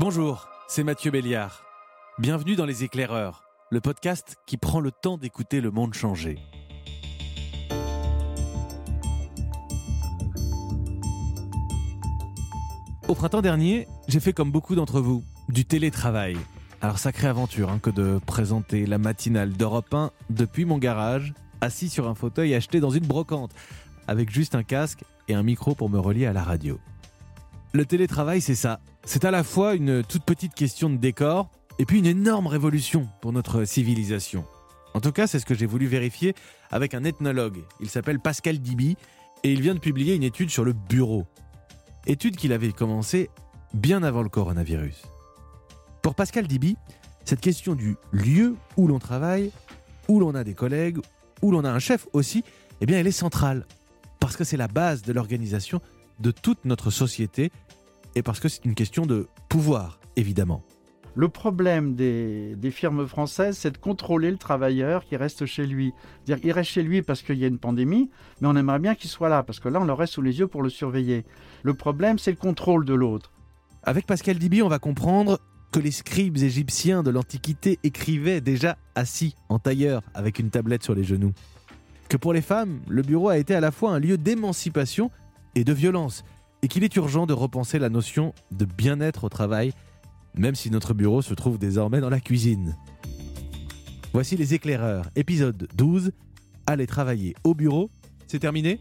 [0.00, 1.62] Bonjour, c'est Mathieu Béliard.
[2.18, 6.38] Bienvenue dans Les Éclaireurs, le podcast qui prend le temps d'écouter le monde changer.
[13.08, 16.38] Au printemps dernier, j'ai fait comme beaucoup d'entre vous, du télétravail.
[16.80, 21.90] Alors sacrée aventure hein, que de présenter la matinale d'Europe 1 depuis mon garage, assis
[21.90, 23.52] sur un fauteuil acheté dans une brocante,
[24.08, 26.80] avec juste un casque et un micro pour me relier à la radio.
[27.74, 28.80] Le télétravail, c'est ça.
[29.04, 33.08] C'est à la fois une toute petite question de décor et puis une énorme révolution
[33.20, 34.44] pour notre civilisation.
[34.94, 36.34] En tout cas, c'est ce que j'ai voulu vérifier
[36.70, 37.62] avec un ethnologue.
[37.80, 38.96] Il s'appelle Pascal Diby
[39.42, 41.26] et il vient de publier une étude sur le bureau.
[42.06, 43.30] Étude qu'il avait commencée
[43.72, 45.02] bien avant le coronavirus.
[46.02, 46.76] Pour Pascal Diby,
[47.24, 49.50] cette question du lieu où l'on travaille,
[50.08, 50.98] où l'on a des collègues,
[51.42, 52.44] où l'on a un chef aussi,
[52.80, 53.66] eh bien elle est centrale.
[54.18, 55.80] Parce que c'est la base de l'organisation
[56.18, 57.50] de toute notre société
[58.14, 60.62] et parce que c'est une question de pouvoir, évidemment.
[61.16, 65.92] Le problème des, des firmes françaises, c'est de contrôler le travailleur qui reste chez lui.
[66.24, 68.94] dire il reste chez lui parce qu'il y a une pandémie, mais on aimerait bien
[68.94, 71.24] qu'il soit là, parce que là, on l'aurait sous les yeux pour le surveiller.
[71.62, 73.32] Le problème, c'est le contrôle de l'autre.
[73.82, 75.40] Avec Pascal Diby, on va comprendre
[75.72, 80.94] que les scribes égyptiens de l'Antiquité écrivaient déjà assis en tailleur avec une tablette sur
[80.94, 81.32] les genoux.
[82.08, 85.10] Que pour les femmes, le bureau a été à la fois un lieu d'émancipation
[85.54, 86.24] et de violence,
[86.62, 89.72] et qu'il est urgent de repenser la notion de bien-être au travail,
[90.34, 92.76] même si notre bureau se trouve désormais dans la cuisine.
[94.12, 96.12] Voici les éclaireurs, épisode 12.
[96.66, 97.90] Allez travailler au bureau,
[98.26, 98.80] c'est terminé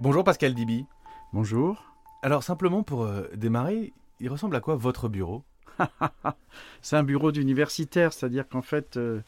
[0.00, 0.84] Bonjour Pascal Diby.
[1.32, 1.94] Bonjour.
[2.22, 5.44] Alors simplement pour euh, démarrer, il ressemble à quoi votre bureau?
[6.82, 9.20] c'est un bureau d'universitaire, c'est-à-dire qu'en fait, euh,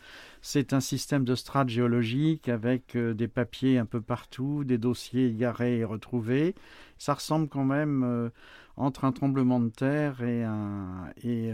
[0.43, 5.29] c'est un système de strates géologiques avec euh, des papiers un peu partout, des dossiers
[5.29, 6.55] égarés et retrouvés.
[6.99, 8.31] Ça ressemble quand même
[8.77, 11.53] entre un tremblement de terre et un, et,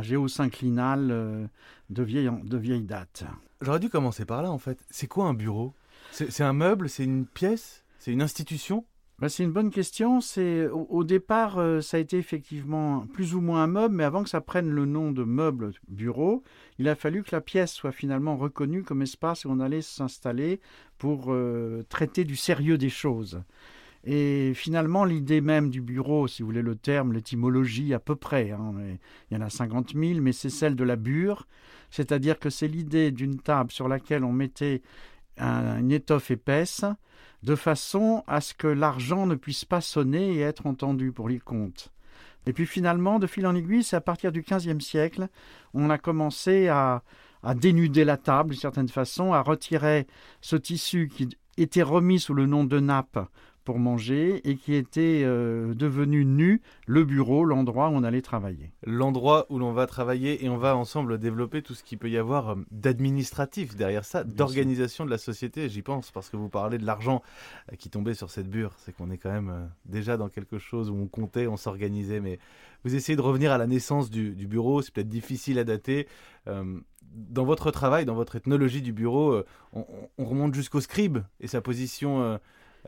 [0.00, 1.48] géosynclinal
[1.90, 3.24] de, vieille, de vieille date.
[3.60, 4.78] J'aurais dû commencer par là en fait.
[4.88, 5.74] C'est quoi un bureau?
[6.12, 6.88] C'est un meuble?
[6.88, 7.84] C'est une pièce?
[7.98, 8.84] C'est une institution?
[9.20, 10.22] Bah, c'est une bonne question.
[10.22, 14.22] C'est au, départ, euh, ça a été effectivement plus ou moins un meuble, mais avant
[14.22, 16.42] que ça prenne le nom de meuble bureau,
[16.78, 20.60] il a fallu que la pièce soit finalement reconnue comme espace où on allait s'installer
[20.96, 23.42] pour euh, traiter du sérieux des choses.
[24.04, 28.52] Et finalement, l'idée même du bureau, si vous voulez le terme, l'étymologie à peu près,
[28.52, 28.72] hein,
[29.30, 31.46] il y en a 50 000, mais c'est celle de la bure,
[31.90, 34.80] c'est-à-dire que c'est l'idée d'une table sur laquelle on mettait
[35.36, 36.84] une étoffe épaisse,
[37.42, 41.40] de façon à ce que l'argent ne puisse pas sonner et être entendu pour les
[41.40, 41.90] comptes.
[42.46, 45.28] Et puis finalement, de fil en aiguille, c'est à partir du XVe siècle,
[45.74, 47.02] on a commencé à,
[47.42, 50.06] à dénuder la table d'une certaine façon, à retirer
[50.40, 53.18] ce tissu qui était remis sous le nom de nappe
[53.70, 58.72] pour manger et qui était euh, devenu nu le bureau, l'endroit où on allait travailler.
[58.84, 62.18] L'endroit où l'on va travailler et on va ensemble développer tout ce qu'il peut y
[62.18, 66.78] avoir euh, d'administratif derrière ça, d'organisation de la société, j'y pense, parce que vous parlez
[66.78, 67.22] de l'argent
[67.70, 70.90] euh, qui tombait sur cette bure, c'est qu'on est quand même déjà dans quelque chose
[70.90, 72.40] où on comptait, on s'organisait, mais
[72.82, 76.08] vous essayez de revenir à la naissance du, bureau, c'est peut-être difficile à dater.
[76.46, 79.86] dans votre travail, dans votre ethnologie du bureau, on,
[80.18, 82.38] on, remonte jusqu'au scribe et sa position euh,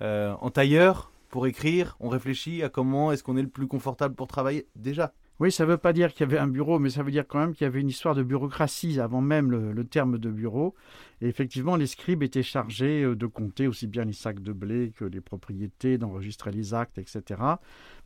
[0.01, 4.27] en tailleur pour écrire, on réfléchit à comment est-ce qu'on est le plus confortable pour
[4.27, 5.15] travailler déjà.
[5.41, 7.27] Oui, ça ne veut pas dire qu'il y avait un bureau, mais ça veut dire
[7.27, 10.75] quand même qu'il y avait une histoire de bureaucratie avant même le, terme de bureau.
[11.21, 14.93] Et effectivement, les scribes étaient chargés euh, de compter aussi bien les sacs de blé
[14.97, 17.41] que les propriétés, d'enregistrer les actes, etc.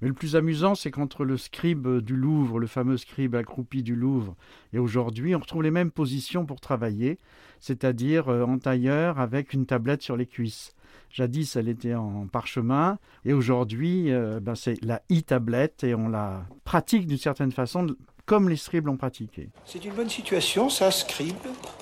[0.01, 3.97] Mais le plus amusant, c'est qu'entre le scribe du Louvre, le fameux scribe accroupi du
[3.97, 4.37] Louvre,
[4.73, 7.19] et aujourd'hui, on retrouve les mêmes positions pour travailler,
[7.61, 10.75] c'est-à-dire euh, en tailleur avec une tablette sur les cuisses.
[11.16, 16.44] Jadis, elle était en parchemin et aujourd'hui, euh, ben, c'est la e-tablette et on la
[16.65, 17.87] pratique d'une certaine façon
[18.27, 19.49] comme les scribes l'ont pratiqué.
[19.65, 21.34] C'est une bonne situation, ça, scribe.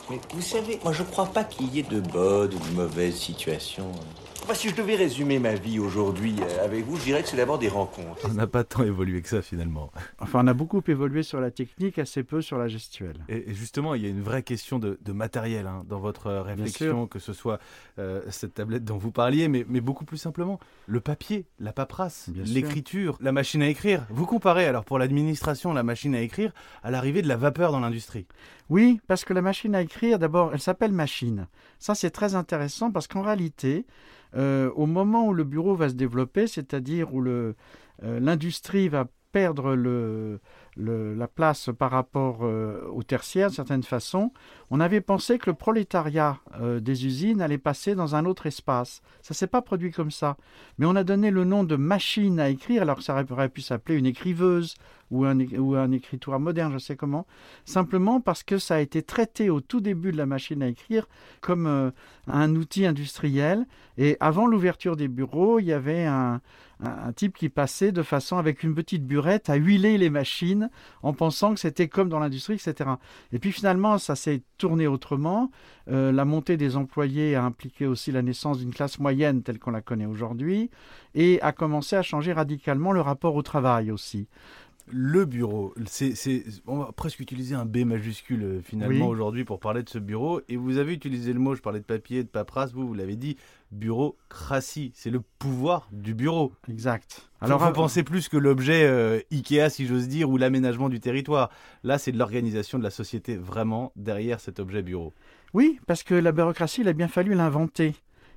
[0.09, 2.77] Mais vous savez, moi je ne crois pas qu'il y ait de bonnes ou de
[2.77, 3.91] mauvaises situations
[4.53, 7.58] si je devais résumer ma vie aujourd'hui euh, avec vous, je dirais que c'est d'abord
[7.58, 8.29] des rencontres.
[8.29, 9.91] On n'a pas tant évolué que ça finalement.
[10.19, 13.25] Enfin, on a beaucoup évolué sur la technique, assez peu sur la gestuelle.
[13.29, 17.19] Et, justement, il y a une vraie question de, matériel hein, dans votre réflexion, que
[17.19, 17.58] ce soit
[17.99, 22.31] euh, cette tablette dont vous parliez, mais, mais, beaucoup plus simplement, le papier, la paperasse,
[22.35, 24.05] l'écriture, la machine à écrire.
[24.11, 26.52] Vous comparez alors pour l'administration la machine à écrire
[26.82, 28.26] à l'arrivée de la vapeur dans l'industrie.
[28.70, 31.47] Oui, parce que la machine à écrire, d'abord, elle s'appelle machine.
[31.79, 33.85] Ça, c'est très intéressant parce qu'en réalité,
[34.37, 37.55] euh, au moment où le bureau va se développer, c'est-à-dire où euh,
[38.03, 39.75] l'industrie va perdre
[40.77, 44.33] la place par rapport euh, au tertiaire, d'une certaine façon,
[44.70, 49.02] on avait pensé que le prolétariat euh, des usines allait passer dans un autre espace.
[49.22, 50.37] Ça s'est pas produit comme ça.
[50.78, 53.61] Mais on a donné le nom de machine à écrire, alors que ça aurait pu
[53.61, 54.75] s'appeler une écriveuse
[55.11, 57.26] ou un, ou écritoire moderne, je sais comment,
[57.64, 61.06] simplement parce que ça a été traité au tout début de la machine à écrire
[61.40, 61.90] comme euh,
[62.26, 63.66] un outil industriel.
[63.96, 66.40] Et avant l'ouverture des bureaux, il y avait un,
[66.81, 70.70] un, type qui passait de façon avec une petite burette à huiler les machines
[71.02, 72.90] en pensant que c'était comme dans l'industrie, etc.
[73.32, 75.51] Et puis finalement, ça s'est tourné autrement.
[75.89, 79.71] Euh, la montée des employés a impliqué aussi la naissance d'une classe moyenne telle qu'on
[79.71, 80.71] la connaît aujourd'hui
[81.15, 84.29] et a commencé à changer radicalement le rapport au travail aussi
[84.89, 89.83] le bureau, c'est, on va presque utiliser un B majuscule euh, finalement aujourd'hui pour parler
[89.83, 90.43] de ce bureau.
[90.49, 93.17] Et vous avez utilisé le mot, je parlais de papier, de paperasse, vous, vous l'avez
[93.17, 93.37] dit,
[93.75, 94.93] bureaucratie.
[94.94, 96.53] C'est le pouvoir du bureau.
[96.69, 97.29] Exact.
[97.41, 101.50] Alors, vous pensez plus que l'objet euh, Ikea, si j'ose dire, ou l'aménagement du territoire.
[101.82, 105.12] Là, c'est de l'organisation de la société vraiment derrière cet objet bureau.
[105.53, 107.94] Oui, parce que la bureaucratie, il a bien fallu l'inventer.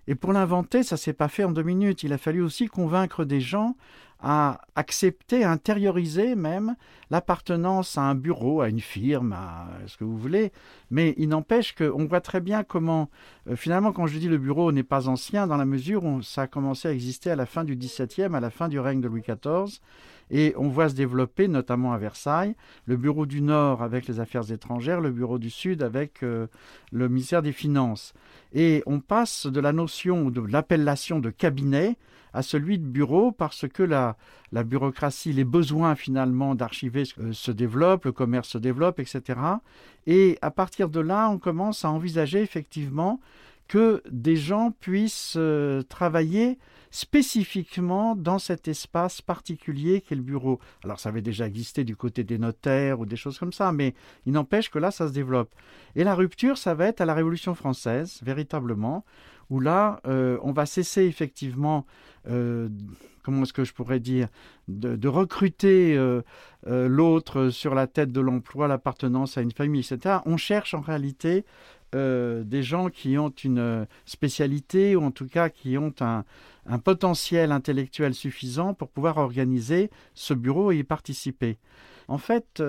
[0.07, 2.03] Et pour l'inventer, ça s'est pas fait en deux minutes.
[2.03, 3.75] Il a fallu aussi convaincre des gens
[4.19, 6.75] à accepter, à intérioriser même
[7.11, 10.51] l'appartenance à un bureau, à une firme, à ce que vous voulez.
[10.89, 13.09] Mais il n'empêche qu'on voit très bien comment,
[13.47, 16.43] euh, finalement, quand je dis le bureau n'est pas ancien, dans la mesure où ça
[16.43, 19.07] a commencé à exister à la fin du XVIIe, à la fin du règne de
[19.07, 19.79] Louis XIV,
[20.31, 24.51] et on voit se développer, notamment à Versailles, le bureau du Nord avec les affaires
[24.51, 26.47] étrangères, le bureau du Sud avec euh,
[26.91, 28.13] le ministère des Finances.
[28.53, 31.97] Et on passe de la notion, de l'appellation de cabinet
[32.33, 34.17] à celui de bureau parce que la,
[34.51, 39.39] la bureaucratie, les besoins finalement d'archiver euh, se développent, le commerce se développe, etc.
[40.05, 43.19] Et à partir de là, on commence à envisager effectivement
[43.67, 46.57] que des gens puissent euh, travailler
[46.89, 50.59] spécifiquement dans cet espace particulier qu'est le bureau.
[50.83, 53.93] Alors ça avait déjà existé du côté des notaires ou des choses comme ça, mais
[54.25, 55.53] il n'empêche que là, ça se développe.
[55.95, 59.05] Et la rupture, ça va être à la Révolution française, véritablement,
[59.49, 61.85] où là, euh, on va cesser effectivement,
[62.29, 62.69] euh,
[63.23, 64.29] comment est-ce que je pourrais dire,
[64.67, 65.97] de, recruter
[66.65, 70.19] l'autre sur la tête de l'emploi, l'appartenance à une famille, etc.
[70.25, 71.45] On cherche en réalité
[71.93, 76.23] des gens qui ont une spécialité, ou en tout cas qui ont un,
[76.79, 81.57] potentiel intellectuel suffisant pour pouvoir organiser ce bureau et y participer.
[82.07, 82.61] En fait,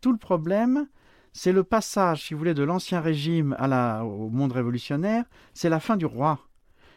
[0.00, 0.88] tout le problème,
[1.32, 5.80] c'est le passage, si vous voulez, de l'ancien régime à au monde révolutionnaire, c'est la
[5.80, 6.40] fin du roi.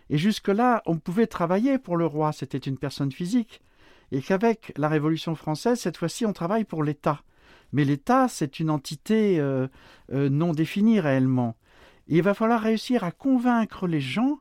[0.09, 3.61] Et jusque-là, on pouvait travailler pour le roi, c'était une personne physique.
[4.11, 7.21] Et qu'avec la Révolution française, cette fois-ci, on travaille pour l'État.
[7.73, 9.67] Mais l'État, c'est une entité euh,
[10.13, 11.57] euh, non définie réellement.
[12.07, 14.39] Il va falloir réussir à convaincre les gens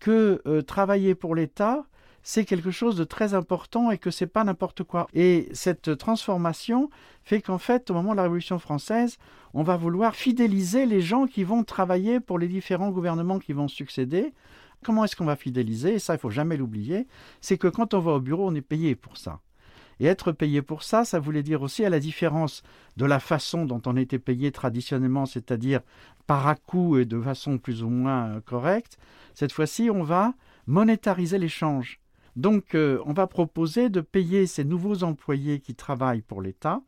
[0.00, 1.84] que euh, travailler pour l'État,
[2.22, 5.06] c'est quelque chose de très important et que c'est pas n'importe quoi.
[5.12, 6.88] Et cette transformation
[7.22, 9.18] fait qu'en fait, au moment de la Révolution française,
[9.52, 13.68] on va vouloir fidéliser les gens qui vont travailler pour les différents gouvernements qui vont
[13.68, 14.32] succéder.
[14.82, 15.94] Comment est-ce qu'on va fidéliser?
[15.94, 17.06] Et ça, il faut jamais l'oublier.
[17.42, 19.40] C'est que quand on va au bureau, on est payé pour ça.
[20.00, 22.62] Et être payé pour ça, ça voulait dire aussi à la différence
[22.96, 25.80] de la façon dont on était payé traditionnellement, c'est-à-dire
[26.26, 28.98] par à-coup et de façon plus ou moins correcte.
[29.34, 30.34] Cette fois-ci, on va
[30.66, 32.00] monétariser l'échange.
[32.36, 36.80] Donc, euh, on va proposer de payer ces nouveaux employés qui travaillent pour l'État,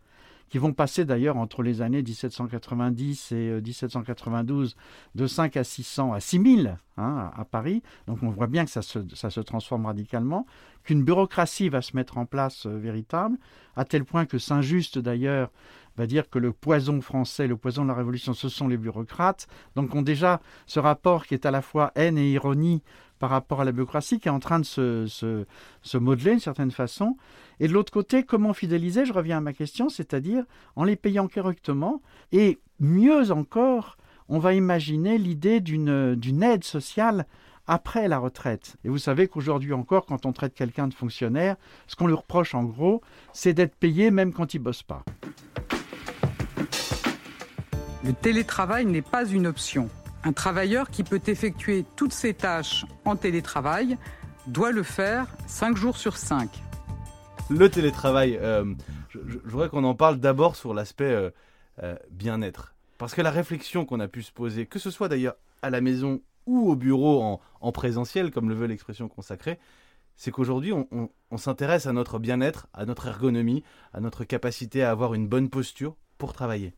[0.48, 6.12] qui vont passer d'ailleurs entre les années 1790 et 1792 euh, de 5 à 600
[6.12, 7.82] à 6000 hein, à Paris.
[8.06, 10.46] Donc on voit bien que ça se, transforme radicalement,
[10.84, 13.36] qu'une bureaucratie va se mettre en place euh, véritable,
[13.74, 15.50] à tel point que Saint-Just d'ailleurs
[15.96, 19.46] va dire que le poison français, le poison de la Révolution, ce sont les bureaucrates.
[19.74, 22.82] Donc on déjà ce rapport qui est à la fois haine et ironie
[23.18, 26.70] par rapport à la bureaucratie qui est en train de se, se, modeler d'une certaine
[26.70, 27.16] façon.
[27.60, 30.44] Et de l'autre côté, comment fidéliser Je reviens à ma question, c'est-à-dire
[30.74, 32.02] en les payant correctement.
[32.32, 33.96] Et mieux encore,
[34.28, 37.26] on va imaginer l'idée d'une aide sociale
[37.66, 38.76] après la retraite.
[38.84, 41.56] Et vous savez qu'aujourd'hui encore, quand on traite quelqu'un de fonctionnaire,
[41.86, 45.04] ce qu'on lui reproche en gros, c'est d'être payé même quand il bosse pas.
[48.04, 49.88] Le télétravail n'est pas une option.
[50.24, 53.96] Un travailleur qui peut effectuer toutes ses tâches en télétravail
[54.46, 56.50] doit le faire 5 jours sur 5.
[57.48, 58.64] Le télétravail, euh,
[59.08, 61.30] je, voudrais qu'on en parle d'abord sur l'aspect euh,
[61.82, 62.74] euh, bien-être.
[62.98, 65.80] Parce que la réflexion qu'on a pu se poser, que ce soit d'ailleurs à la
[65.80, 69.58] maison ou au bureau en, présentiel, comme le veut l'expression consacrée,
[70.16, 75.12] c'est qu'aujourd'hui, on s'intéresse à notre bien-être, à notre ergonomie, à notre capacité à avoir
[75.12, 76.72] une bonne posture pour travailler.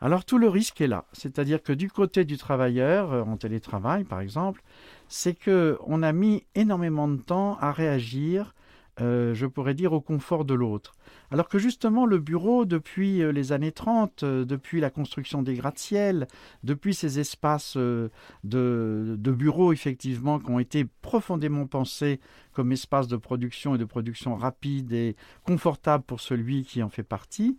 [0.00, 4.04] Alors tout le risque est là, c'est-à-dire que du côté du travailleur, euh, en télétravail
[4.04, 4.62] par exemple,
[5.08, 8.54] c'est qu'on a mis énormément de temps à réagir
[9.00, 10.92] euh, je pourrais dire, au confort de l'autre.
[11.30, 15.54] Alors que justement, le bureau, depuis euh, les années 30, euh, depuis la construction des
[15.54, 16.26] gratte-ciel,
[16.64, 18.10] depuis ces espaces de,
[18.44, 22.20] de bureaux, effectivement, qui ont été profondément pensés
[22.52, 27.02] comme espace de production et de production rapide et confortable pour celui qui en fait
[27.02, 27.56] partie,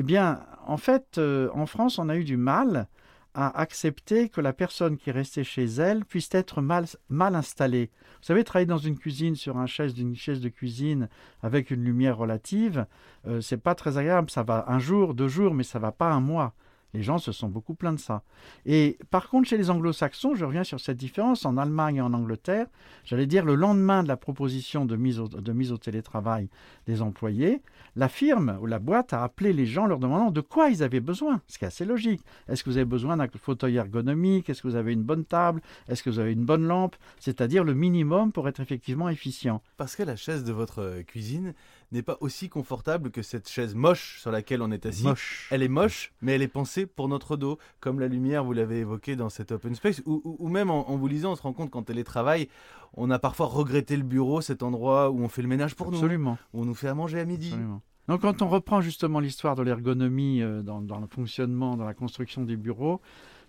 [0.00, 2.88] eh bien, en fait, en France, on a eu du mal
[3.34, 7.90] à accepter que la personne qui restait chez elle puisse être mal, mal installée.
[8.20, 11.08] Vous savez, travailler dans une cuisine sur un chaise d'une chaise de cuisine
[11.42, 12.86] avec une lumière relative,
[13.26, 14.30] euh, c'est pas très agréable.
[14.30, 16.54] Ça va un jour, deux jours, mais ça va pas un mois.
[16.94, 18.22] Les gens se sont beaucoup plaints de ça.
[18.66, 22.12] Et par contre, chez les anglo-saxons, je reviens sur cette différence, en Allemagne et en
[22.12, 22.66] Angleterre,
[23.04, 26.48] j'allais dire le lendemain de la proposition de mise, au, télétravail
[26.86, 27.62] des employés,
[27.96, 31.00] la firme ou la boîte a appelé les gens leur demandant de quoi ils avaient
[31.00, 32.22] besoin, ce qui est assez logique.
[32.48, 34.50] Est-ce que vous avez besoin d'un fauteuil ergonomique?
[34.50, 35.60] Est-ce que vous avez une bonne table?
[35.88, 36.96] Est-ce que vous avez une bonne lampe?
[37.18, 39.62] C'est-à-dire le minimum pour être effectivement efficient.
[39.76, 41.54] Parce que la chaise de votre euh, cuisine
[41.92, 45.04] n'est pas aussi confortable que cette chaise moche sur laquelle on est assis.
[45.04, 45.48] Moche.
[45.50, 48.78] Elle est moche, mais elle est pensée pour notre dos, comme la lumière, vous l'avez
[48.78, 51.82] évoqué dans cet open space, ou, même en, vous lisant, on se rend compte qu'en
[51.82, 52.48] télétravail,
[52.94, 55.98] on a parfois regretté le bureau, cet endroit où on fait le ménage pour nous,
[55.98, 56.38] Absolument.
[56.52, 57.48] où on nous fait à manger à midi.
[57.48, 57.82] Absolument.
[58.08, 61.94] Donc quand on reprend justement l'histoire de l'ergonomie euh, dans, dans, le fonctionnement, dans la
[61.94, 63.00] construction des bureaux,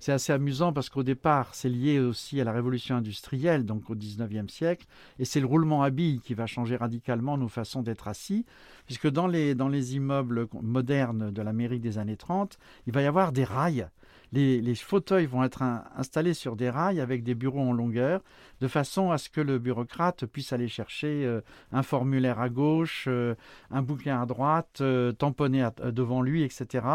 [0.01, 3.95] c'est assez amusant parce qu'au départ, c'est lié aussi à la révolution industrielle, donc au
[3.95, 4.87] 19e siècle,
[5.19, 8.45] et c'est le roulement à billes qui va changer radicalement nos façons d'être assis,
[8.87, 13.05] puisque dans les, dans les immeubles modernes de l'Amérique des années 30, il va y
[13.05, 13.87] avoir des rails.
[14.33, 18.21] Les, fauteuils vont être installés sur des rails avec des bureaux en longueur,
[18.61, 21.41] de façon à ce que le bureaucrate puisse aller chercher euh,
[21.73, 23.35] un formulaire à gauche, euh,
[23.71, 26.85] un bouquin à droite, euh, tamponner devant lui, etc.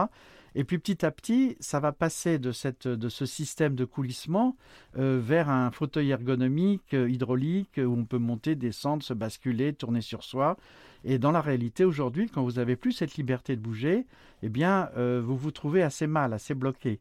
[0.58, 4.56] Et puis petit à petit, ça va passer de, cette, de ce système de coulissement
[4.96, 10.00] euh, vers un fauteuil ergonomique, euh, hydraulique, où on peut monter, descendre, se basculer, tourner
[10.00, 10.56] sur soi.
[11.04, 14.06] Et dans la réalité aujourd'hui, quand vous n'avez plus cette liberté de bouger,
[14.42, 17.00] eh bien, euh, vous vous trouvez assez mal, assez bloqué.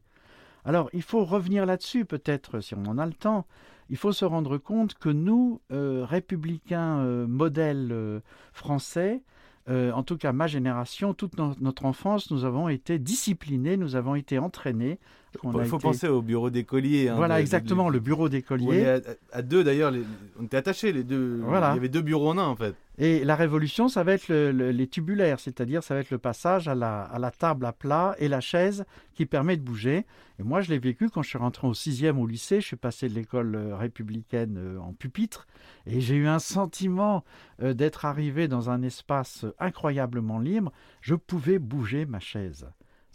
[0.66, 3.46] Alors, il faut revenir là-dessus, peut-être, si on en a le temps.
[3.88, 8.20] Il faut se rendre compte que nous, républicains modèles
[8.52, 9.22] français,
[9.68, 14.14] euh, en tout cas ma génération, toute notre enfance, nous avons été disciplinés, nous avons
[14.14, 14.98] été entraînés.
[15.44, 17.08] Il faut penser au bureau d'écolier.
[17.08, 19.00] Hein, voilà, exactement, le bureau d'écolier.
[19.32, 19.92] À, deux d'ailleurs,
[20.40, 21.42] on était attachés les deux.
[21.46, 22.74] Il y avait deux bureaux en un en fait.
[22.98, 26.74] Et la révolution, ça va être les tubulaires, c'est-à-dire ça va être le passage à
[26.74, 30.06] la, à la, table à plat et la chaise qui permet de bouger.
[30.38, 32.60] Et moi, je l'ai vécu quand je suis rentré au sixième au lycée.
[32.60, 35.46] Je suis passé de l'école euh, républicaine euh, en pupitre
[35.86, 37.24] et j'ai eu un sentiment
[37.62, 40.72] euh, d'être arrivé dans un espace incroyablement libre.
[41.02, 42.66] Je pouvais bouger ma chaise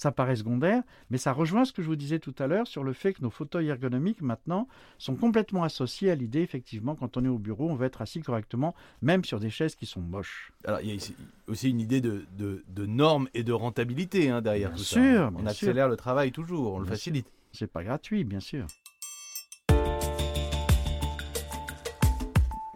[0.01, 0.81] ça paraît secondaire,
[1.12, 3.22] mais ça rejoint ce que je vous disais tout à l'heure sur le fait que
[3.22, 4.67] nos fauteuils ergonomiques maintenant
[4.98, 8.20] sont complètement associés à l'idée, effectivement, quand on est au bureau, on va être assis
[8.22, 10.53] correctement, même sur des chaises qui sont moches.
[10.65, 11.12] Alors, il y a
[11.48, 15.31] aussi une idée de, de, normes et de rentabilité hein, derrière bien tout sûr, ça.
[15.38, 17.27] On accélère le travail toujours, on le facilite.
[17.53, 18.65] C'est pas gratuit, bien sûr.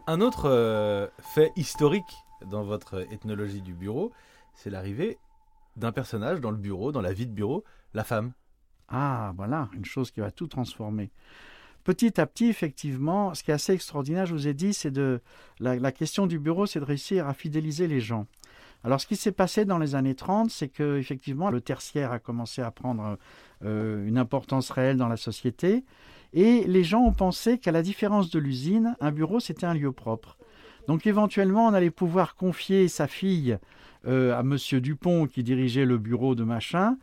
[0.06, 2.04] Un autre euh, fait historique
[2.52, 4.12] dans votre ethnologie du bureau,
[4.54, 5.18] c'est l'arrivée
[5.76, 7.64] d'un personnage dans le bureau, dans la vie de bureau,
[7.94, 8.34] la femme.
[8.88, 11.12] Ah, voilà, une chose qui va tout transformer.
[11.84, 15.22] Petit à petit, effectivement, ce qui est assez extraordinaire, je vous ai dit, c'est de
[15.60, 18.26] la, question du bureau, c'est de réussir à fidéliser les gens.
[18.84, 22.20] Alors, ce qui s'est passé dans les années 30, c'est que effectivement, le tertiaire a
[22.20, 23.18] commencé à prendre
[23.64, 25.84] euh, une importance réelle dans la société,
[26.34, 29.92] et les gens ont pensé qu'à la différence de l'usine, un bureau c'était un lieu
[29.92, 30.38] propre.
[30.88, 33.58] Donc, éventuellement, on allait pouvoir confier sa fille
[34.08, 36.98] euh, à Monsieur Dupont qui dirigeait le bureau de machin.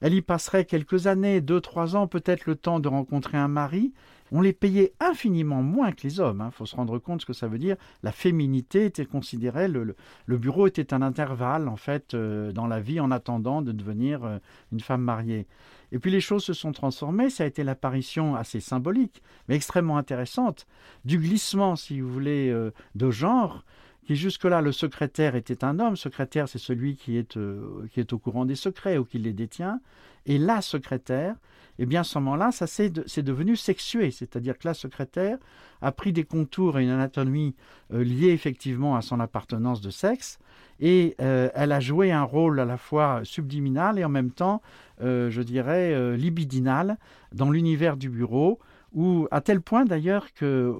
[0.00, 3.92] Elle y passerait quelques années, deux, trois ans, peut-être le temps de rencontrer un mari.
[4.32, 6.38] On les payait infiniment moins que les hommes.
[6.40, 6.50] Il hein.
[6.50, 7.76] faut se rendre compte ce que ça veut dire.
[8.02, 9.94] La féminité était considérée, le,
[10.26, 14.38] bureau était un intervalle en fait euh, dans la vie en attendant de devenir euh,
[14.72, 15.46] une femme mariée.
[15.94, 17.30] Et puis les choses se sont transformées.
[17.30, 20.66] Ça a été l'apparition assez symbolique, mais extrêmement intéressante,
[21.04, 22.52] du glissement, si vous voulez,
[22.96, 23.64] de genre
[24.06, 25.96] qui jusque-là, le secrétaire était un homme.
[25.96, 29.32] Secrétaire, c'est celui qui est, euh, qui est au courant des secrets ou qui les
[29.32, 29.80] détient.
[30.26, 31.36] Et la secrétaire,
[31.78, 34.10] eh bien, à ce moment-là, ça c'est, devenu sexué.
[34.10, 35.38] C'est-à-dire que la secrétaire
[35.80, 37.54] a pris des contours et une anatomie
[37.92, 40.38] euh, liée effectivement à son appartenance de sexe.
[40.80, 44.60] Et euh, elle a joué un rôle à la fois subliminal et en même temps,
[45.00, 46.98] je dirais, libidinal
[47.32, 48.60] dans l'univers du bureau
[49.30, 50.74] à tel point d'ailleurs que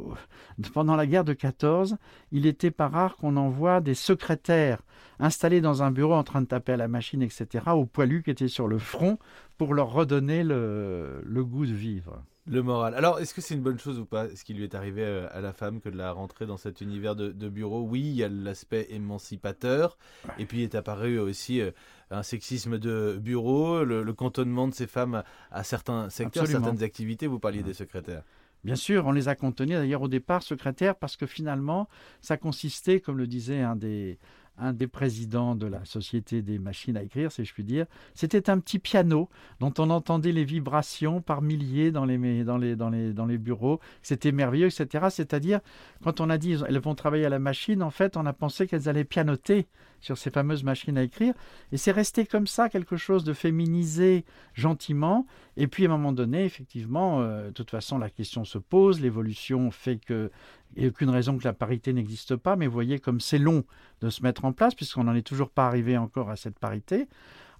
[0.72, 1.96] pendant la guerre de 14,
[2.32, 4.82] il était pas rare qu'on envoie des secrétaires
[5.18, 8.30] installés dans un bureau en train de taper à la machine, etc., aux poilus qui
[8.30, 9.18] étaient sur le front
[9.58, 12.22] pour leur redonner le, goût de vivre.
[12.46, 12.94] Le moral.
[12.94, 15.26] Alors, est-ce que c'est une bonne chose ou pas Ce qui lui est arrivé euh,
[15.32, 17.82] à la femme que de la rentrer dans cet univers de, bureau?
[17.82, 19.96] Oui, il y a l'aspect émancipateur.
[20.38, 21.70] Et puis est apparu aussi euh,
[22.10, 27.26] un sexisme de bureau, le, cantonnement de ces femmes à, certains secteurs, certaines activités.
[27.26, 28.24] Vous parliez des secrétaires.
[28.62, 31.88] Bien sûr, on les a contenus d'ailleurs au départ secrétaires parce que finalement,
[32.20, 34.18] ça consistait, comme le disait un des,
[34.58, 37.86] un des présidents de la Société des machines à écrire, si je puis dire.
[38.14, 39.28] C'était un petit piano
[39.60, 43.80] dont on entendait les vibrations par milliers dans les, dans les, bureaux.
[44.02, 45.06] C'était merveilleux, etc.
[45.10, 45.60] C'est-à-dire,
[46.02, 48.66] quand on a dit elles vont travailler à la machine, en fait, on a pensé
[48.66, 49.66] qu'elles allaient pianoter
[50.04, 51.34] sur ces fameuses machines à écrire.
[51.72, 55.26] Et c'est resté comme ça, quelque chose de féminisé gentiment.
[55.56, 59.00] Et puis, à un moment donné, effectivement, euh, de toute façon, la question se pose.
[59.00, 60.30] L'évolution fait que
[60.76, 63.38] il n'y a aucune raison que la parité n'existe pas, mais vous voyez comme c'est
[63.38, 63.64] long
[64.00, 67.06] de se mettre en place, puisqu'on n'en est toujours pas arrivé encore à cette parité,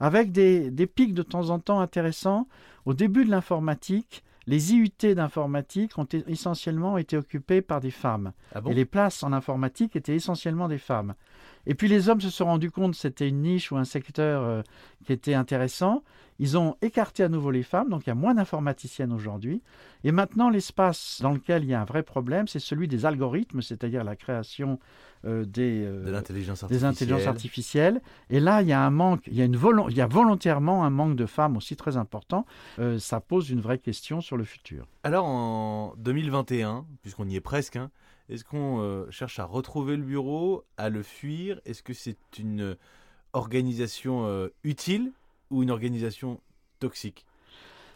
[0.00, 2.48] avec des, pics de temps en temps intéressants.
[2.84, 8.32] Au début de l'informatique, les IUT d'informatique ont essentiellement été occupés par des femmes.
[8.54, 11.14] Ah et les places en informatique étaient essentiellement des femmes.
[11.66, 14.42] Et puis les hommes se sont rendus compte que c'était une niche ou un secteur
[14.42, 14.62] euh,
[15.06, 16.02] qui était intéressant.
[16.38, 19.62] Ils ont écarté à nouveau les femmes, donc il y a moins d'informaticiennes aujourd'hui.
[20.02, 23.62] Et maintenant, l'espace dans lequel il y a un vrai problème, c'est celui des algorithmes,
[23.62, 24.78] c'est-à-dire la création
[25.24, 26.14] euh, des, euh, des,
[26.84, 28.00] intelligences artificielles.
[28.30, 30.84] Et là, il y a un manque, il y a, une il y a volontairement
[30.84, 32.46] un manque de femmes aussi très important.
[32.98, 34.86] ça pose une vraie question sur le futur.
[35.02, 37.90] Alors en 2021, puisqu'on y est presque, hein,
[38.28, 41.60] est-ce qu'on euh, cherche à retrouver le bureau, à le fuir?
[41.66, 42.76] Est-ce que c'est une
[43.32, 45.12] organisation euh, utile
[45.50, 46.40] ou une organisation
[46.80, 47.26] toxique?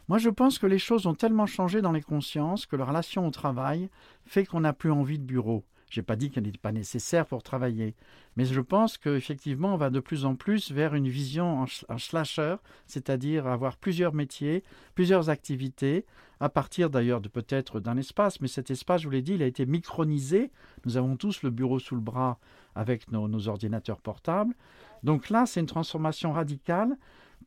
[0.08, 3.26] Moi, je pense que les choses ont tellement changé dans les consciences que la relation
[3.26, 3.88] au travail
[4.26, 5.64] fait qu'on n'a plus envie de bureau.
[5.90, 7.94] Je n'ai pas dit qu'elle n'était pas nécessaire pour travailler,
[8.36, 12.56] mais je pense qu'effectivement, on va de plus en plus vers une vision en, slasher,
[12.86, 14.62] c'est-à-dire avoir plusieurs métiers,
[14.94, 16.04] plusieurs activités,
[16.40, 19.42] à partir d'ailleurs de peut-être d'un espace, mais cet espace, je vous l'ai dit, il
[19.42, 20.52] a été micronisé.
[20.84, 22.38] Nous avons tous le bureau sous le bras
[22.74, 24.54] avec nos ordinateurs portables.
[25.02, 26.96] Donc là, c'est une transformation radicale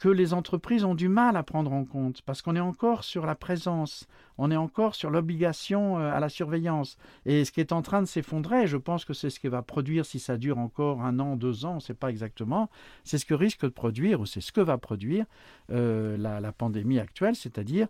[0.01, 3.27] que les entreprises ont du mal à prendre en compte, parce qu'on est encore sur
[3.27, 4.07] la présence,
[4.39, 6.97] on est encore sur l'obligation euh, à la surveillance.
[7.27, 9.61] Et ce qui est en train de s'effondrer, je pense que c'est ce qui va
[9.61, 12.67] produire, si ça dure encore un an, deux ans, on ne sait pas exactement,
[13.03, 15.25] c'est ce que risque de produire, ou c'est ce que va produire
[15.69, 17.87] euh, la pandémie actuelle, c'est-à-dire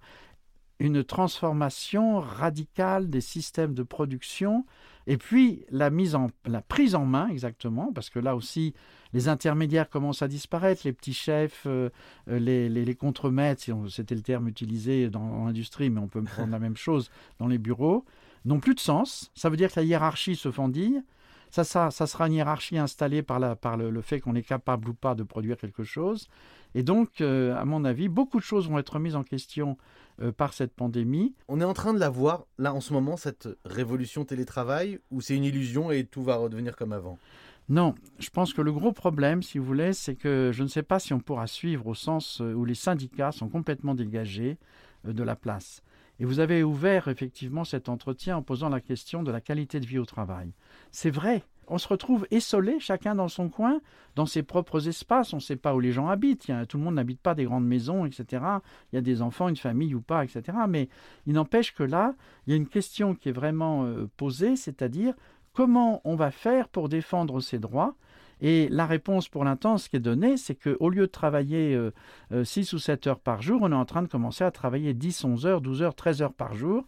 [0.82, 4.66] une transformation radicale des systèmes de production
[5.08, 8.74] et puis la mise en la prise en main exactement parce que là aussi
[9.14, 11.90] les intermédiaires commencent à disparaître les petits chefs euh,
[12.30, 16.52] euh, les, les, les contremaîtres c'était le terme utilisé dans l'industrie mais on peut prendre
[16.52, 18.06] la même chose dans les bureaux
[18.46, 19.32] n'ont plus de sens.
[19.36, 21.02] Ça veut dire que la hiérarchie se fendille
[21.52, 24.90] ça, ça, ça sera une hiérarchie installée par, la, par le, fait qu'on est capable
[24.90, 26.30] ou pas de produire quelque chose.
[26.74, 29.78] Et donc, euh, à mon avis, beaucoup de choses vont être mises en question
[30.22, 31.36] euh, par cette pandémie.
[31.50, 35.20] On est en train de la voir, là, en ce moment, cette révolution télétravail, ou
[35.20, 37.20] c'est une illusion et tout va redevenir comme avant?
[37.68, 40.84] Non, je pense que le gros problème, si vous voulez, c'est que je ne sais
[40.84, 44.58] pas si on pourra suivre au sens euh, où les syndicats sont complètement dégagés
[45.04, 45.84] de la place.
[46.20, 49.86] Et vous avez ouvert effectivement cet entretien en posant la question de la qualité de
[49.86, 50.52] vie au travail.
[50.92, 53.80] C'est vrai, on se retrouve essolé, chacun dans son coin,
[54.16, 55.32] dans ses propres espaces.
[55.32, 56.52] On ne sait pas où les gens habitent.
[56.68, 58.44] tout le monde n'habite pas des grandes maisons, etc.
[58.92, 60.58] Il y a des enfants, une famille ou pas, etc.
[60.68, 60.90] Mais
[61.28, 62.14] il n'empêche que là,
[62.46, 65.14] il y a une question qui est vraiment euh, posée, c'est-à-dire
[65.54, 67.96] comment on va faire pour défendre ses droits?
[68.42, 72.34] Et la réponse pour l'instant, ce qui est donné, c'est qu'au lieu de travailler 6
[72.34, 72.42] euh,
[72.74, 75.26] euh, ou 7 heures par jour, on est en train de commencer à travailler 10,
[75.26, 76.86] 11 heures, 12 heures, 13 heures par jour.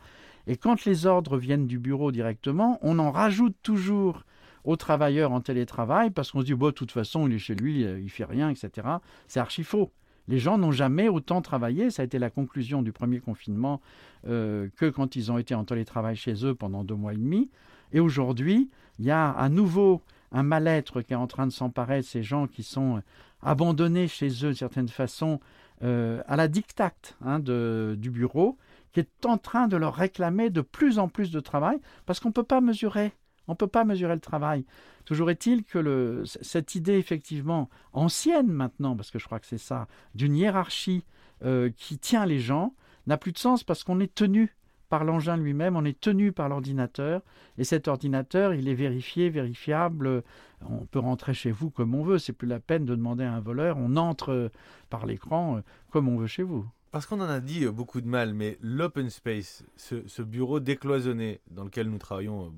[0.48, 4.24] Et quand les ordres viennent du bureau directement, on en rajoute toujours
[4.64, 7.56] aux travailleurs en télétravail parce qu'on se dit, bon, de toute façon, il est chez
[7.56, 8.88] lui, il fait rien, etc.
[9.28, 9.92] C'est archi faux.
[10.28, 13.82] Les gens n'ont jamais autant travaillé, ça a été la conclusion du premier confinement,
[14.28, 17.50] euh, que quand ils ont été en télétravail chez eux pendant deux mois et demi.
[17.94, 20.02] Et aujourd'hui, il y a à nouveau
[20.32, 23.02] un mal-être qui est en train de s'emparer de ces gens qui sont
[23.42, 25.40] abandonnés chez eux d'une certaine façon
[25.84, 28.58] euh, à la dictate hein, du bureau,
[28.92, 32.30] qui est en train de leur réclamer de plus en plus de travail, parce qu'on
[32.30, 33.14] ne peut pas mesurer
[33.48, 34.66] on ne peut pas mesurer le travail.
[35.06, 39.88] Toujours est-il que cette idée, effectivement, ancienne maintenant, parce que je crois que c'est ça,
[40.16, 41.04] d'une hiérarchie
[41.44, 42.74] euh, qui tient les gens,
[43.06, 44.56] n'a plus de sens parce qu'on est tenu
[44.94, 47.24] par l'engin lui-même, on est tenu par l'ordinateur,
[47.58, 50.22] et cet ordinateur, il est vérifié, vérifiable.
[50.62, 53.34] On peut rentrer chez vous comme on veut, c'est plus la peine de demander à
[53.34, 54.52] un voleur, on entre
[54.92, 56.68] par l'écran euh, comme on veut chez vous.
[56.92, 61.64] Parce qu'on en a dit beaucoup de mal, mais l'open space, ce, bureau décloisonné dans
[61.64, 62.54] lequel nous travaillons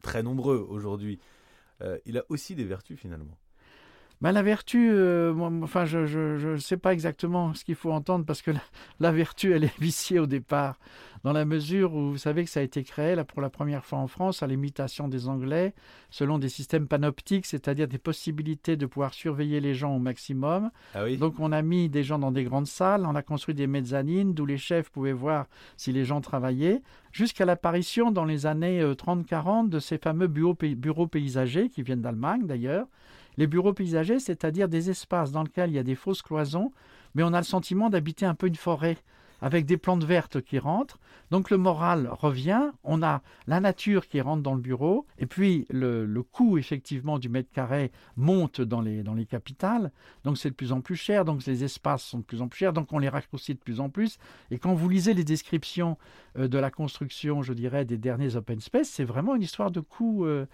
[0.00, 1.18] très nombreux aujourd'hui,
[1.82, 3.36] euh, il a aussi des vertus finalement.
[4.24, 8.24] Ben, la vertu, euh, moi, enfin, je ne sais pas exactement ce qu'il faut entendre
[8.24, 8.62] parce que la,
[8.98, 10.78] la, vertu, elle est viciée au départ,
[11.24, 13.84] dans la mesure où vous savez que ça a été créé là, pour la première
[13.84, 15.74] fois en France à l'imitation des Anglais,
[16.08, 20.70] selon des systèmes panoptiques, c'est-à-dire des possibilités de pouvoir surveiller les gens au maximum.
[20.94, 21.18] Ah oui.
[21.18, 24.32] Donc on a mis des gens dans des grandes salles, on a construit des mezzanines
[24.32, 26.80] d'où les chefs pouvaient voir si les gens travaillaient,
[27.12, 32.46] jusqu'à l'apparition dans les années 30-40 de ces fameux bureaux, bureaux paysagers qui viennent d'Allemagne
[32.46, 32.86] d'ailleurs
[33.36, 36.72] les bureaux paysagers, c'est-à-dire des espaces dans lesquels il y a des fausses cloisons,
[37.14, 38.96] mais on a le sentiment d'habiter un peu une forêt
[39.44, 40.98] avec des plantes vertes qui rentrent.
[41.30, 45.66] Donc le moral revient, on a la nature qui rentre dans le bureau, et puis
[45.68, 49.92] le, coût effectivement du mètre carré monte dans les, dans les capitales,
[50.24, 52.60] donc c'est de plus en plus cher, donc les espaces sont de plus en plus
[52.60, 54.16] chers, donc on les raccourcit de plus en plus.
[54.50, 55.98] Et quand vous lisez les descriptions
[56.38, 59.80] euh, de la construction, je dirais, des derniers open space, c'est vraiment une histoire de
[59.80, 60.46] coût, euh,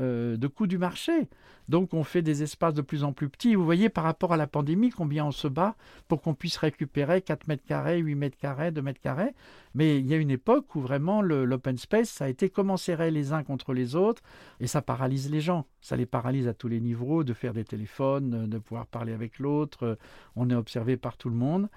[0.00, 1.28] euh, de coût du marché.
[1.68, 3.54] Donc on fait des espaces de plus en plus petits.
[3.54, 5.76] Vous voyez par rapport à la pandémie combien on se bat
[6.08, 9.34] pour qu'on puisse récupérer 4 mètres carrés, 8 mètres carrés, 2 mètres carrés.
[9.74, 13.10] Mais il y a une époque où vraiment l'open space, ça a été comment serrer
[13.10, 14.22] les uns contre les autres
[14.60, 15.66] et ça paralyse les gens.
[15.80, 19.38] Ça les paralyse à tous les niveaux, de faire des téléphones, de pouvoir parler avec
[19.38, 19.98] l'autre.
[20.36, 21.68] On est observé par tout le monde.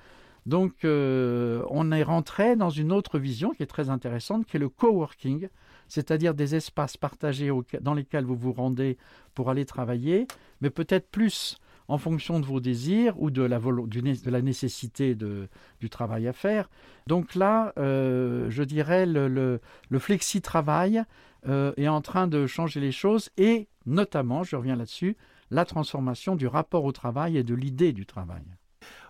[0.46, 4.60] Donc euh, on est rentré dans une autre vision qui est très intéressante, qui est
[4.60, 5.50] le coworking,
[5.88, 8.98] c'est-à-dire des espaces partagés dans lesquels vous vous rendez
[9.36, 10.26] pour aller travailler,
[10.62, 11.58] mais peut-être plus
[11.92, 15.50] en fonction de vos désirs ou de la, nécessité de,
[15.82, 16.70] du travail à faire.
[17.06, 21.04] Donc là, euh, je dirais, le, le, flexi-travail
[21.50, 25.18] euh, est en train de changer les choses et notamment, je reviens là-dessus,
[25.50, 28.46] la transformation du rapport au travail et de l'idée du travail.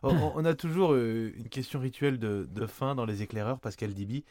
[0.01, 4.25] On, a toujours euh, une question rituelle de, fin dans les éclaireurs, Pascal Diby.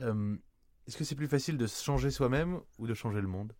[0.00, 3.52] Est-ce que c'est plus facile de changer soi-même ou de changer le monde?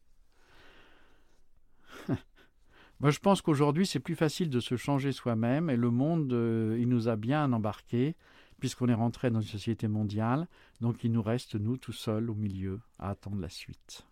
[3.00, 6.78] Moi, je pense qu'aujourd'hui, c'est plus facile de se changer soi-même et le monde, euh,
[6.80, 8.16] il nous a bien embarqués
[8.58, 10.48] puisqu'on est rentré dans une société mondiale.
[10.80, 14.06] Donc, il nous reste, nous, tout seuls, au milieu, à attendre la suite.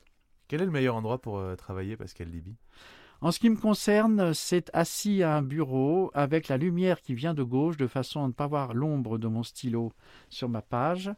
[0.49, 2.57] Quel est le meilleur endroit pour euh, travailler, Pascal Liby
[3.23, 7.33] En ce qui me concerne, c'est assis à un bureau avec la lumière qui vient
[7.33, 9.95] de gauche de façon à ne pas voir l'ombre de mon stylo
[10.29, 11.11] sur ma page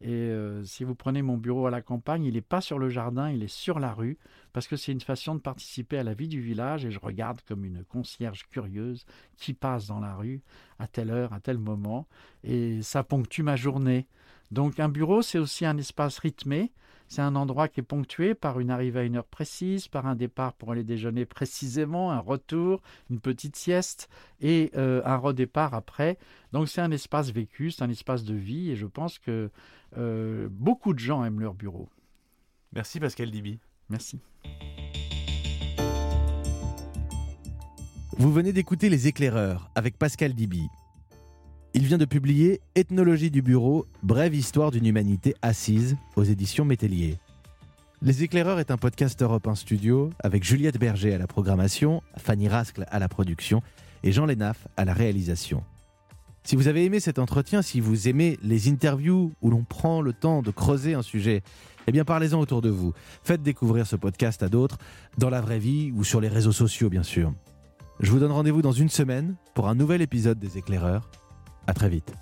[0.00, 2.88] et euh, si vous prenez mon bureau à la campagne, il n'est pas sur le
[2.88, 4.18] jardin, il est sur la rue,
[4.52, 7.40] parce que c'est une façon de participer à la vie du village, et je regarde
[7.48, 9.06] comme une concierge curieuse
[9.36, 10.42] qui passe dans la rue
[10.78, 12.06] à telle heure, à tel moment,
[12.44, 14.06] et ça ponctue ma journée.
[14.50, 16.72] Donc un bureau, c'est aussi un espace rythmé,
[17.08, 20.16] c'est un endroit qui est ponctué par une arrivée à une heure précise, par un
[20.16, 24.08] départ pour aller déjeuner précisément, un retour, une petite sieste
[24.40, 26.18] et euh, un redépart après.
[26.52, 29.50] Donc c'est un espace vécu, c'est un espace de vie et je pense que
[29.98, 31.88] euh, beaucoup de gens aiment leur bureau.
[32.72, 33.58] Merci Pascal Diby.
[33.88, 34.20] Merci.
[38.18, 40.66] Vous venez d'écouter Les éclaireurs avec Pascal Diby.
[41.76, 47.18] Il vient de publier Ethnologie du bureau, brève histoire d'une humanité assise aux éditions Métellier.
[48.00, 52.48] Les éclaireurs est un podcast Europe 1 Studio avec Juliette Berger à la programmation, Fanny
[52.48, 53.60] Rascle à la production
[54.02, 55.62] et Jean Lénaf à la réalisation.
[56.44, 60.14] Si vous avez aimé cet entretien, si vous aimez les interviews où l'on prend le
[60.14, 61.42] temps de creuser un sujet,
[61.86, 62.94] eh bien parlez-en autour de vous.
[63.22, 64.78] Faites découvrir ce podcast à d'autres,
[65.18, 67.34] dans la vraie vie ou sur les réseaux sociaux bien sûr.
[68.00, 71.10] Je vous donne rendez-vous dans une semaine pour un nouvel épisode des éclaireurs.
[71.66, 72.12] À très vite.